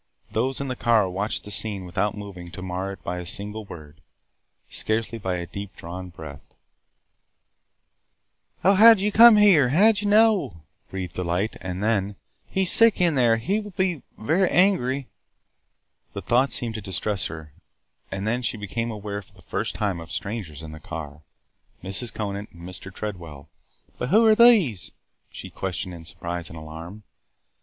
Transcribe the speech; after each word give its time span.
Those 0.31 0.59
in 0.59 0.67
the 0.67 0.75
car 0.75 1.07
watched 1.07 1.43
the 1.43 1.51
scene 1.51 1.85
without 1.85 2.17
moving 2.17 2.49
to 2.53 2.63
mar 2.63 2.91
it 2.91 3.03
by 3.03 3.19
a 3.19 3.23
single 3.27 3.65
word, 3.65 4.01
scarcely 4.67 5.19
by 5.19 5.35
a 5.35 5.45
deep 5.45 5.75
drawn 5.75 6.09
breath. 6.09 6.55
"Oh, 8.63 8.73
how 8.73 8.95
did 8.95 9.01
you 9.01 9.11
come 9.11 9.37
here? 9.37 9.69
How 9.69 9.85
did 9.91 10.01
you 10.01 10.07
know?" 10.07 10.63
breathed 10.89 11.13
Delight. 11.13 11.55
And 11.61 11.83
then, 11.83 12.15
"He 12.49 12.63
is 12.63 12.71
sick– 12.71 12.99
in 12.99 13.13
there! 13.13 13.37
He 13.37 13.59
will 13.59 13.75
be– 13.77 14.01
very 14.17 14.49
angry!" 14.49 15.07
The 16.13 16.21
thought 16.23 16.51
seemed 16.51 16.73
to 16.73 16.81
distress 16.81 17.27
her. 17.27 17.53
And 18.11 18.25
then 18.25 18.41
she 18.41 18.57
became 18.57 18.89
aware 18.89 19.21
for 19.21 19.33
the 19.33 19.43
first 19.43 19.75
time 19.75 19.99
of 19.99 20.11
strangers 20.11 20.63
in 20.63 20.71
the 20.71 20.79
car, 20.79 21.21
Mrs. 21.83 22.11
Conant 22.11 22.49
and 22.49 22.67
Mr. 22.67 22.91
Tredwell. 22.91 23.49
"But 23.99 24.09
who 24.09 24.25
are 24.25 24.33
these?" 24.33 24.93
she 25.29 25.51
questioned 25.51 25.93
in 25.93 26.05
surprise 26.05 26.49
and 26.49 26.57
alarm. 26.57 27.03